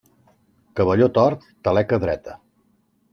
[0.79, 2.39] Cavalló tort, taleca dreta.